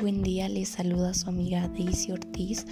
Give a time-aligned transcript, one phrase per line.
[0.00, 2.64] Buen día, les saluda su amiga Daisy Ortiz.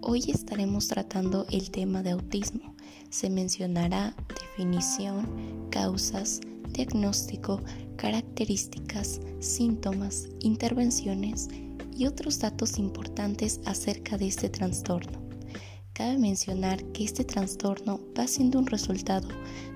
[0.00, 2.74] Hoy estaremos tratando el tema de autismo.
[3.10, 7.60] Se mencionará definición, causas, diagnóstico,
[7.96, 11.48] características, síntomas, intervenciones
[11.94, 15.20] y otros datos importantes acerca de este trastorno.
[15.92, 19.28] Cabe mencionar que este trastorno va siendo un resultado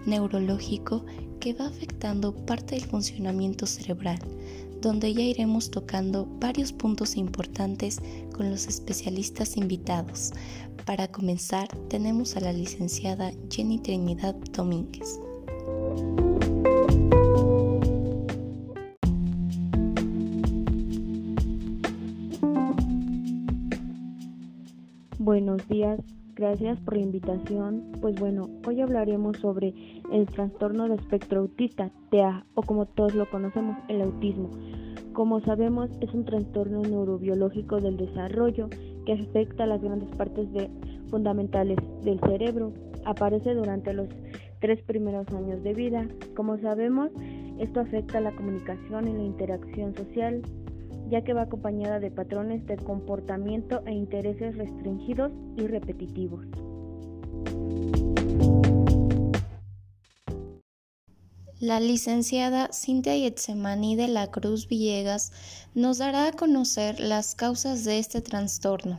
[0.07, 1.04] neurológico
[1.45, 4.18] que va afectando parte del funcionamiento cerebral,
[4.80, 8.00] donde ya iremos tocando varios puntos importantes
[8.34, 10.32] con los especialistas invitados.
[10.86, 15.20] Para comenzar, tenemos a la licenciada Jenny Trinidad Domínguez.
[25.18, 26.00] Buenos días,
[26.34, 27.93] gracias por la invitación.
[28.00, 29.75] Pues bueno, hoy hablaremos sobre
[30.12, 34.50] el trastorno de espectro autista, TEA, o como todos lo conocemos, el autismo.
[35.12, 38.69] Como sabemos, es un trastorno neurobiológico del desarrollo
[39.06, 40.48] que afecta a las grandes partes
[41.09, 42.72] fundamentales del cerebro.
[43.05, 44.09] Aparece durante los
[44.61, 46.09] tres primeros años de vida.
[46.34, 47.11] Como sabemos,
[47.59, 50.42] esto afecta a la comunicación y la interacción social,
[51.10, 56.47] ya que va acompañada de patrones de comportamiento e intereses restringidos y repetitivos.
[61.60, 65.32] La licenciada Cintia Yetzemani de la Cruz Villegas
[65.75, 68.98] nos dará a conocer las causas de este trastorno.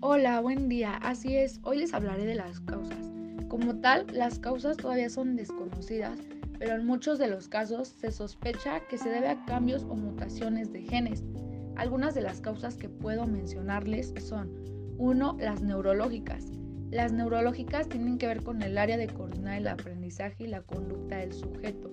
[0.00, 0.94] Hola, buen día.
[1.02, 3.15] Así es, hoy les hablaré de las causas.
[3.56, 6.18] Como tal, las causas todavía son desconocidas,
[6.58, 10.74] pero en muchos de los casos se sospecha que se debe a cambios o mutaciones
[10.74, 11.24] de genes.
[11.74, 14.52] Algunas de las causas que puedo mencionarles son
[14.98, 15.38] 1.
[15.40, 16.44] Las neurológicas.
[16.90, 21.16] Las neurológicas tienen que ver con el área de coordinar el aprendizaje y la conducta
[21.16, 21.90] del sujeto.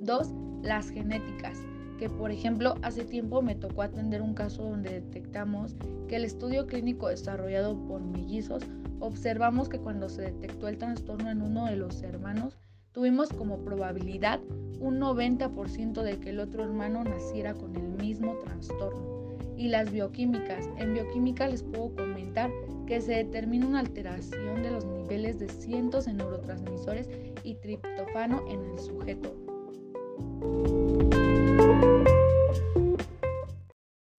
[0.00, 0.34] 2.
[0.64, 1.60] Las genéticas,
[1.98, 5.74] que por ejemplo hace tiempo me tocó atender un caso donde detectamos
[6.08, 8.62] que el estudio clínico desarrollado por mellizos
[9.04, 12.56] observamos que cuando se detectó el trastorno en uno de los hermanos,
[12.92, 14.40] tuvimos como probabilidad
[14.80, 20.68] un 90% de que el otro hermano naciera con el mismo trastorno y las bioquímicas.
[20.78, 22.50] En bioquímica les puedo comentar
[22.86, 27.08] que se determina una alteración de los niveles de cientos de neurotransmisores
[27.42, 29.34] y triptofano en el sujeto.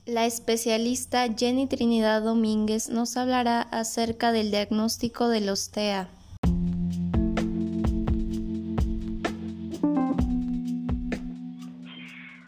[0.06, 6.08] La especialista Jenny Trinidad Domínguez nos hablará acerca del diagnóstico de los TEA.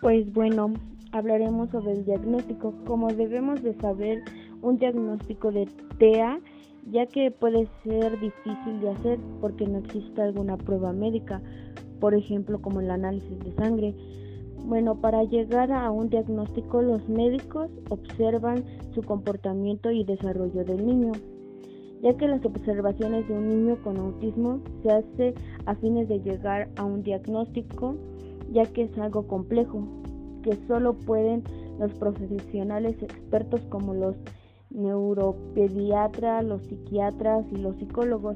[0.02, 0.74] Pues bueno,
[1.12, 2.74] hablaremos sobre el diagnóstico.
[2.86, 4.24] Como debemos de saber,
[4.62, 5.68] un diagnóstico de
[6.00, 6.40] TEA,
[6.90, 11.42] ya que puede ser difícil de hacer porque no existe alguna prueba médica,
[12.00, 13.96] por ejemplo como el análisis de sangre.
[14.68, 21.14] Bueno, para llegar a un diagnóstico los médicos observan su comportamiento y desarrollo del niño,
[22.02, 25.36] ya que las observaciones de un niño con autismo se hace
[25.66, 27.96] a fines de llegar a un diagnóstico,
[28.52, 29.88] ya que es algo complejo,
[30.44, 31.46] que solo pueden
[31.80, 34.18] los profesionales expertos como los
[34.70, 38.36] neuropediatras, los psiquiatras y los psicólogos,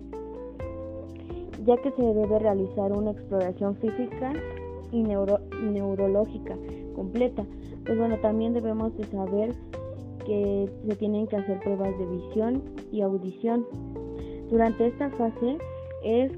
[1.65, 4.31] ya que se debe realizar una exploración física
[4.91, 6.57] y neurológica
[6.95, 7.45] completa.
[7.85, 9.55] Pues bueno, también debemos de saber
[10.25, 13.65] que se tienen que hacer pruebas de visión y audición.
[14.49, 15.57] Durante esta fase
[16.03, 16.31] es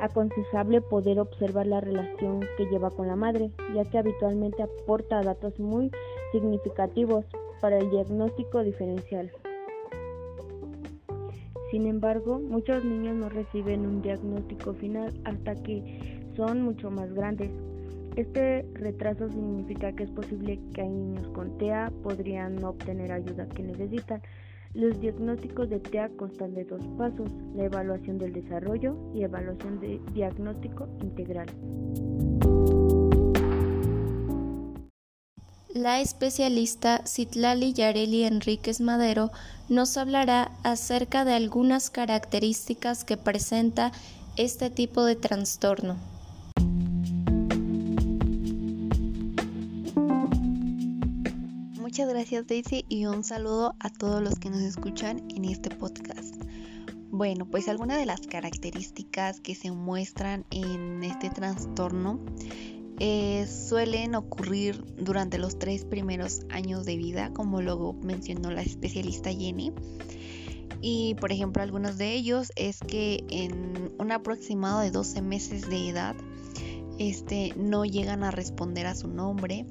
[0.00, 5.58] aconsejable poder observar la relación que lleva con la madre, ya que habitualmente aporta datos
[5.58, 5.90] muy
[6.32, 7.24] significativos
[7.60, 9.30] para el diagnóstico diferencial.
[11.70, 17.50] Sin embargo, muchos niños no reciben un diagnóstico final hasta que son mucho más grandes.
[18.18, 23.48] Este retraso significa que es posible que hay niños con TEA podrían no obtener ayuda
[23.48, 24.20] que necesitan.
[24.74, 30.00] Los diagnósticos de TEA constan de dos pasos, la evaluación del desarrollo y evaluación de
[30.14, 31.46] diagnóstico integral.
[35.72, 39.30] La especialista Citlali Yareli Enríquez Madero
[39.68, 43.92] nos hablará acerca de algunas características que presenta
[44.36, 46.17] este tipo de trastorno.
[51.98, 56.36] Muchas gracias Daisy y un saludo a todos los que nos escuchan en este podcast.
[57.10, 62.20] Bueno, pues algunas de las características que se muestran en este trastorno
[63.00, 69.30] eh, suelen ocurrir durante los tres primeros años de vida, como luego mencionó la especialista
[69.32, 69.72] Jenny.
[70.80, 75.88] Y por ejemplo, algunos de ellos es que en un aproximado de 12 meses de
[75.88, 76.14] edad,
[77.00, 79.66] este, no llegan a responder a su nombre.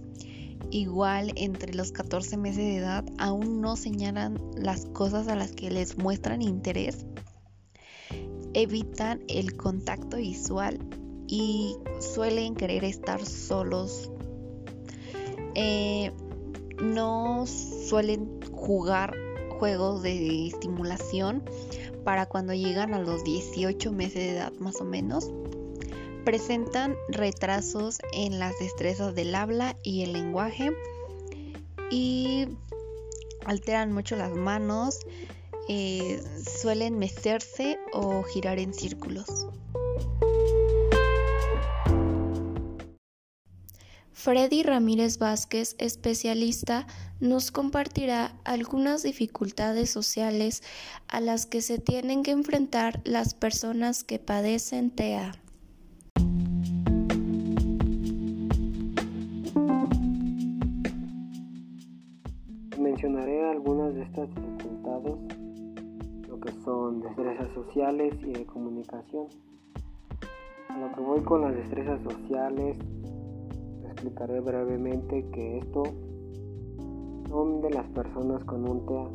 [0.69, 5.71] Igual entre los 14 meses de edad aún no señalan las cosas a las que
[5.71, 7.05] les muestran interés.
[8.53, 10.79] Evitan el contacto visual
[11.27, 14.11] y suelen querer estar solos.
[15.55, 16.11] Eh,
[16.81, 19.15] no suelen jugar
[19.59, 21.43] juegos de estimulación
[22.03, 25.31] para cuando llegan a los 18 meses de edad más o menos.
[26.27, 30.73] Presentan retrasos en las destrezas del habla y el lenguaje
[31.89, 32.49] y
[33.45, 34.99] alteran mucho las manos,
[35.69, 36.21] eh,
[36.61, 39.47] suelen mecerse o girar en círculos.
[44.11, 46.87] Freddy Ramírez Vázquez, especialista,
[47.21, 50.61] nos compartirá algunas dificultades sociales
[51.07, 55.31] a las que se tienen que enfrentar las personas que padecen TEA.
[62.97, 65.13] Mencionaré algunas de estas dificultades,
[66.27, 69.27] lo que son destrezas sociales y de comunicación.
[70.69, 72.75] A lo que voy con las destrezas sociales
[73.83, 75.83] explicaré brevemente que esto
[77.29, 79.09] son de las personas con un TEA,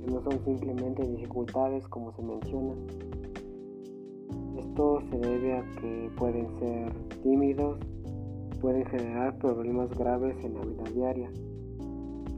[0.00, 2.74] que no son simplemente dificultades como se menciona.
[4.58, 6.92] Esto se debe a que pueden ser
[7.22, 7.78] tímidos,
[8.60, 11.30] pueden generar problemas graves en la vida diaria.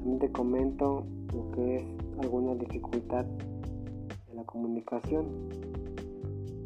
[0.01, 1.05] También te comento
[1.35, 1.85] lo que es
[2.23, 3.27] alguna dificultad
[4.31, 5.27] en la comunicación.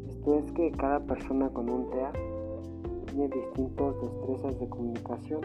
[0.07, 2.13] Esto es que cada persona con un TEA
[3.07, 5.41] tiene distintas destrezas de comunicación.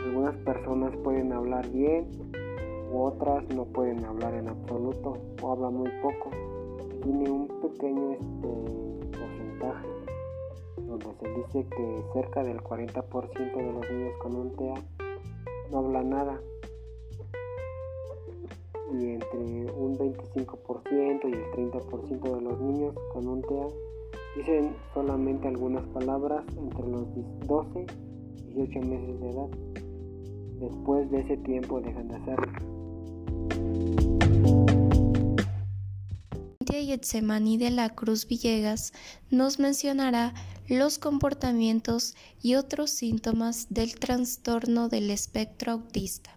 [0.00, 2.06] Algunas personas pueden hablar bien
[2.92, 6.30] u otras no pueden hablar en absoluto o hablan muy poco.
[7.04, 9.88] Tiene un pequeño este, porcentaje
[10.76, 14.74] donde se dice que cerca del 40% de los niños con un TEA
[15.70, 16.40] no habla nada
[18.92, 19.38] y entre
[19.72, 23.68] un 25% y el 30% de los niños con un TEA
[24.36, 27.06] Dicen solamente algunas palabras entre los
[27.46, 27.86] 12
[28.36, 29.48] y 18 meses de edad.
[30.60, 32.52] Después de ese tiempo dejan de hacerlo.
[36.88, 38.92] Yetsemani de la Cruz Villegas
[39.30, 40.32] nos mencionará
[40.68, 46.30] los comportamientos y otros síntomas del trastorno del espectro autista.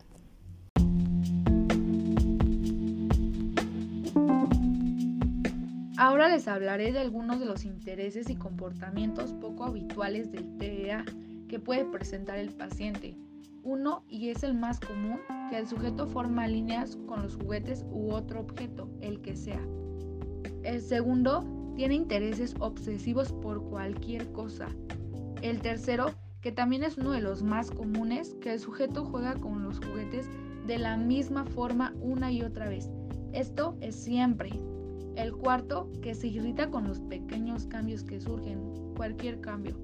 [5.98, 11.06] Ahora les hablaré de algunos de los intereses y comportamientos poco habituales del TEA
[11.50, 13.16] que puede presentar el paciente.
[13.63, 15.19] Uno, y es el más común,
[15.50, 19.62] que el sujeto forma líneas con los juguetes u otro objeto, el que sea.
[20.63, 24.68] El segundo, tiene intereses obsesivos por cualquier cosa.
[25.41, 29.63] El tercero, que también es uno de los más comunes, que el sujeto juega con
[29.63, 30.29] los juguetes
[30.68, 32.89] de la misma forma una y otra vez.
[33.33, 34.51] Esto es siempre,
[35.15, 38.59] el cuarto, que se irrita con los pequeños cambios que surgen,
[38.95, 39.75] cualquier cambio.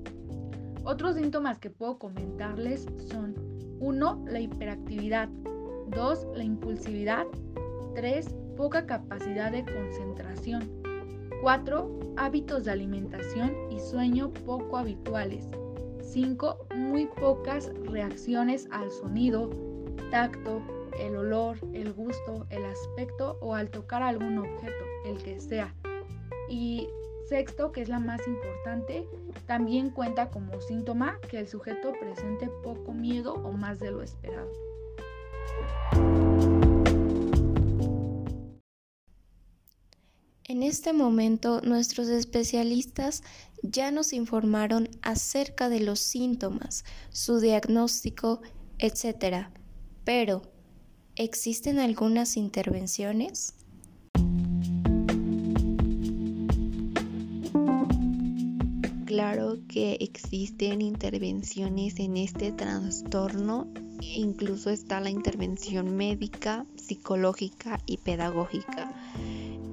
[0.83, 3.35] Otros síntomas que puedo comentarles son
[3.79, 4.25] 1.
[4.29, 5.29] La hiperactividad.
[5.89, 6.27] 2.
[6.35, 7.25] La impulsividad.
[7.95, 8.35] 3.
[8.55, 10.86] Poca capacidad de concentración.
[11.41, 11.99] 4.
[12.17, 15.47] Hábitos de alimentación y sueño poco habituales.
[16.01, 16.67] 5.
[16.75, 19.49] Muy pocas reacciones al sonido,
[20.09, 20.61] tacto,
[20.99, 25.75] el olor, el gusto, el aspecto o al tocar algún objeto, el que sea.
[26.49, 26.89] Y
[27.27, 29.07] sexto, que es la más importante,
[29.45, 34.49] también cuenta como síntoma que el sujeto presente poco miedo o más de lo esperado.
[40.49, 43.21] En este momento nuestros especialistas
[43.63, 48.41] ya nos informaron acerca de los síntomas, su diagnóstico,
[48.79, 49.47] etc.
[50.05, 50.41] Pero,
[51.19, 53.55] ¿Existen algunas intervenciones?
[59.05, 63.67] Claro que existen intervenciones en este trastorno,
[63.99, 68.93] incluso está la intervención médica, psicológica y pedagógica.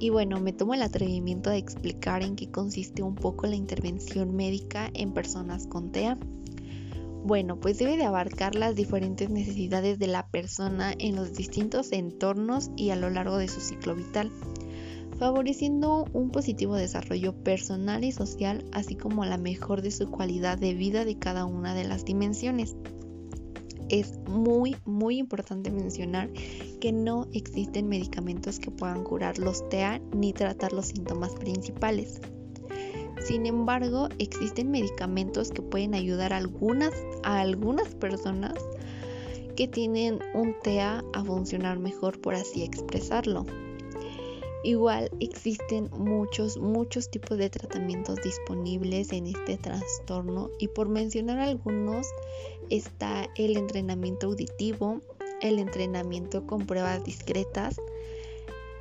[0.04, 4.36] Y bueno, me tomo el atrevimiento de explicar en qué consiste un poco la intervención
[4.36, 6.18] médica en personas con TEA.
[7.24, 12.70] Bueno, pues debe de abarcar las diferentes necesidades de la persona en los distintos entornos
[12.76, 14.30] y a lo largo de su ciclo vital,
[15.18, 20.74] favoreciendo un positivo desarrollo personal y social, así como la mejor de su calidad de
[20.74, 22.76] vida de cada una de las dimensiones.
[23.94, 26.28] Es muy, muy importante mencionar
[26.80, 32.20] que no existen medicamentos que puedan curar los TEA ni tratar los síntomas principales.
[33.24, 38.54] Sin embargo, existen medicamentos que pueden ayudar a algunas, a algunas personas
[39.54, 43.46] que tienen un TEA a funcionar mejor, por así expresarlo.
[44.64, 52.06] Igual existen muchos, muchos tipos de tratamientos disponibles en este trastorno y por mencionar algunos
[52.70, 55.00] está el entrenamiento auditivo,
[55.40, 57.76] el entrenamiento con pruebas discretas,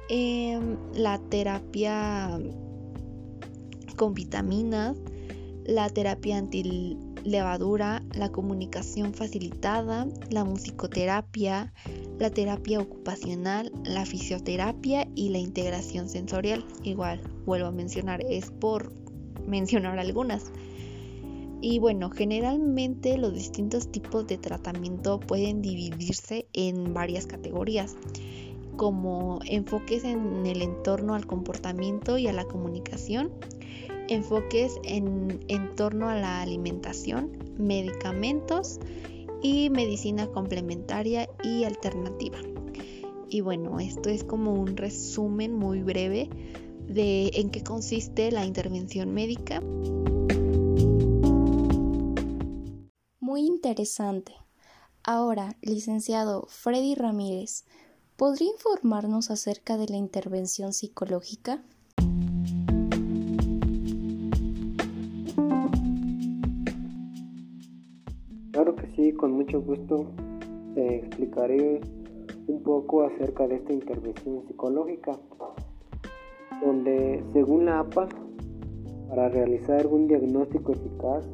[0.10, 2.40] em, la terapia
[3.96, 4.98] con vitaminas,
[5.66, 11.74] la terapia antilevadura, la comunicación facilitada, la musicoterapia,
[12.20, 16.66] la terapia ocupacional, la fisioterapia y la integración sensorial.
[16.84, 18.94] Igual, vuelvo a mencionar, es por
[19.48, 20.52] mencionar algunas.
[21.66, 27.96] Y bueno, generalmente los distintos tipos de tratamiento pueden dividirse en varias categorías,
[28.76, 33.32] como enfoques en el entorno al comportamiento y a la comunicación,
[34.10, 38.82] enfoques en, en torno a la alimentación, medicamentos
[39.42, 42.40] y medicina complementaria y alternativa.
[43.30, 46.30] Y bueno, esto es como un resumen muy breve
[46.90, 49.62] de en qué consiste la intervención médica.
[53.34, 54.34] Muy interesante.
[55.04, 57.66] Ahora, licenciado Freddy Ramírez,
[58.16, 61.64] ¿podría informarnos acerca de la intervención psicológica?
[68.96, 70.12] sí, con mucho gusto
[70.76, 71.82] explicaré
[72.46, 75.20] un poco acerca de esta intervención psicológica,
[76.64, 78.10] donde según la APA,
[79.10, 81.26] para realizar un diagnóstico eficaz,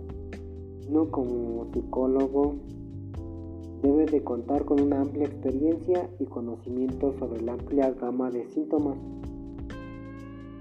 [0.89, 2.55] uno como psicólogo
[3.83, 8.97] debe de contar con una amplia experiencia y conocimiento sobre la amplia gama de síntomas,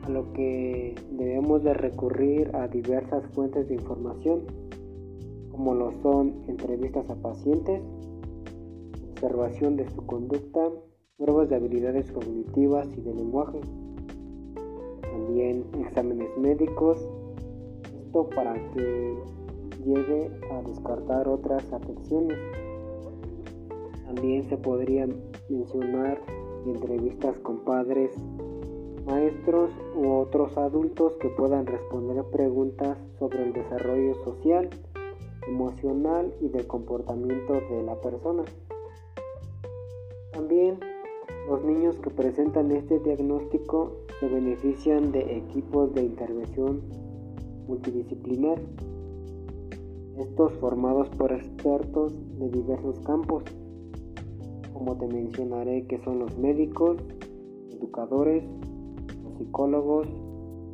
[0.03, 4.43] a lo que debemos de recurrir a diversas fuentes de información
[5.51, 7.83] como lo son entrevistas a pacientes,
[9.11, 10.69] observación de su conducta,
[11.17, 13.61] pruebas de habilidades cognitivas y de lenguaje,
[15.03, 17.09] también exámenes médicos,
[18.05, 19.17] esto para que
[19.85, 22.39] llegue a descartar otras afecciones.
[24.07, 25.07] También se podría
[25.49, 26.21] mencionar
[26.67, 28.11] entrevistas con padres,
[29.07, 34.69] maestros u otros adultos que puedan responder preguntas sobre el desarrollo social
[35.49, 38.45] emocional y del comportamiento de la persona.
[40.33, 40.79] También
[41.49, 46.83] los niños que presentan este diagnóstico se benefician de equipos de intervención
[47.67, 48.61] multidisciplinar,
[50.21, 53.45] estos formados por expertos de diversos campos,
[54.73, 56.97] como te mencionaré que son los médicos,
[57.71, 58.45] educadores,
[59.39, 60.09] psicólogos,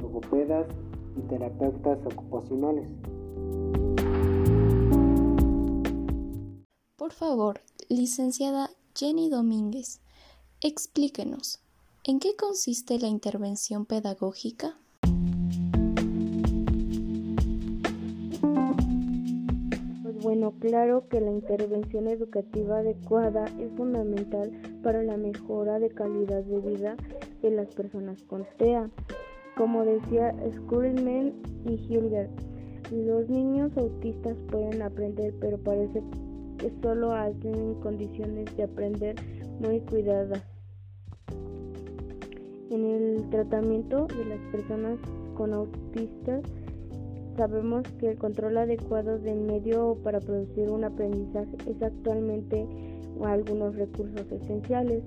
[0.01, 0.67] logopedas
[1.17, 2.89] y terapeutas ocupacionales.
[6.97, 10.01] Por favor, licenciada Jenny Domínguez,
[10.61, 11.61] explíquenos,
[12.05, 14.79] ¿en qué consiste la intervención pedagógica?
[20.53, 26.97] Claro que la intervención educativa adecuada es fundamental para la mejora de calidad de vida
[27.41, 28.91] de las personas con TEA.
[29.57, 31.33] Como decía Skurman
[31.65, 32.29] y Hilger,
[32.91, 36.03] los niños autistas pueden aprender, pero parece
[36.59, 39.17] que solo hacen condiciones de aprender
[39.61, 40.43] muy cuidadas.
[42.71, 44.99] En el tratamiento de las personas
[45.37, 46.43] con autistas
[47.37, 52.67] sabemos que el control adecuado del medio para producir un aprendizaje es actualmente
[53.25, 55.03] algunos recursos esenciales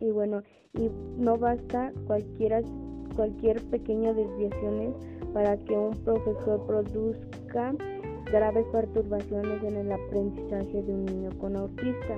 [0.00, 0.42] y bueno
[0.74, 2.60] y no basta cualquiera
[3.14, 4.94] cualquier pequeña desviaciones
[5.32, 7.74] para que un profesor produzca
[8.30, 12.16] graves perturbaciones en el aprendizaje de un niño con autista.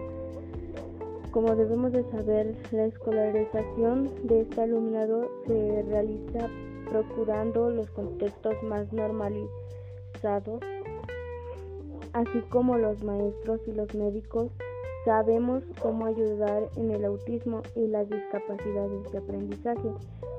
[1.33, 6.49] Como debemos de saber, la escolarización de este alumnado se realiza
[6.91, 10.61] procurando los contextos más normalizados,
[12.13, 14.51] así como los maestros y los médicos
[15.05, 19.93] sabemos cómo ayudar en el autismo y las discapacidades de aprendizaje,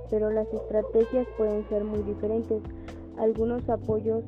[0.10, 2.62] pero las estrategias pueden ser muy diferentes.
[3.18, 4.24] Algunos apoyos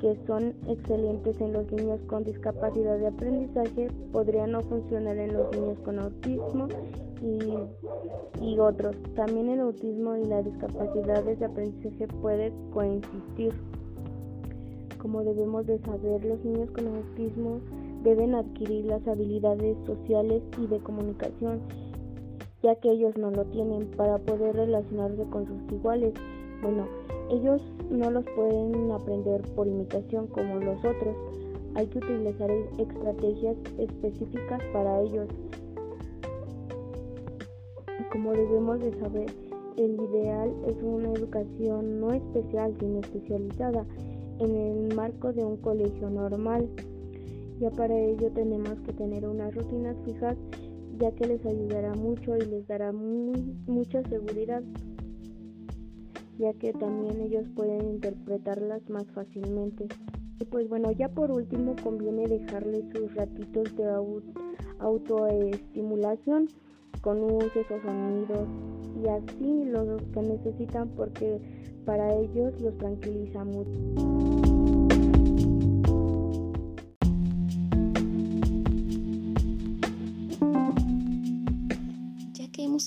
[0.00, 5.50] que son excelentes en los niños con discapacidad de aprendizaje podrían no funcionar en los
[5.52, 6.68] niños con autismo
[7.22, 8.96] y, otros.
[9.14, 13.54] También el autismo y las discapacidades de aprendizaje pueden coexistir.
[14.98, 17.60] Como debemos de saber, los niños con autismo
[18.02, 21.60] deben adquirir las habilidades sociales y de comunicación,
[22.62, 26.12] ya que ellos no lo tienen para poder relacionarse con sus iguales
[26.62, 26.86] Bueno,
[27.30, 31.16] ellos no los pueden aprender por imitación como los otros.
[31.74, 35.28] Hay que utilizar estrategias específicas para ellos.
[38.10, 39.30] Como debemos de saber,
[39.76, 43.86] el ideal es una educación no especial, sino especializada
[44.38, 46.68] en el marco de un colegio normal.
[47.60, 50.36] Ya para ello tenemos que tener unas rutinas fijas,
[50.98, 54.62] ya que les ayudará mucho y les dará mucha seguridad
[56.40, 59.86] ya que también ellos pueden interpretarlas más fácilmente.
[60.40, 63.84] Y pues bueno, ya por último conviene dejarles sus ratitos de
[64.78, 66.48] autoestimulación
[67.00, 68.48] con luces o sonidos
[69.02, 71.40] y así lo que necesitan porque
[71.84, 74.50] para ellos los tranquiliza mucho.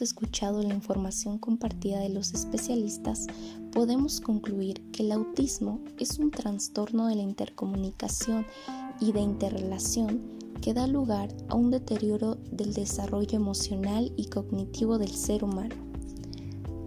[0.03, 3.27] escuchado la información compartida de los especialistas,
[3.71, 8.45] podemos concluir que el autismo es un trastorno de la intercomunicación
[8.99, 10.21] y de interrelación
[10.61, 15.75] que da lugar a un deterioro del desarrollo emocional y cognitivo del ser humano.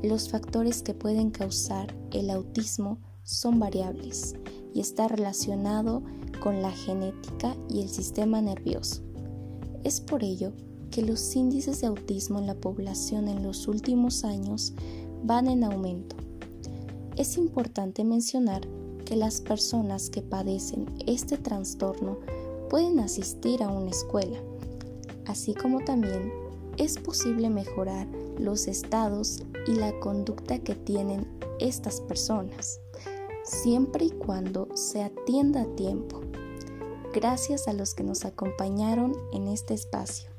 [0.03, 4.37] Los factores que pueden causar el autismo son variables
[4.73, 6.03] y está relacionado
[6.43, 9.03] con la genética y el sistema nervioso.
[9.85, 10.53] Es por ello
[10.91, 14.75] que los índices de autismo en la población en los últimos años
[15.25, 16.17] van en aumento.
[17.17, 18.63] Es importante mencionar
[19.05, 22.19] que las personas que padecen este trastorno
[22.69, 24.39] pueden asistir a una escuela,
[25.27, 26.33] así como también
[26.77, 28.07] es posible mejorar
[28.39, 31.27] los estados y la conducta que tienen
[31.59, 32.81] estas personas,
[33.45, 36.21] siempre y cuando se atienda a tiempo.
[37.15, 40.36] Gracias a los que nos acompañaron en este espacio.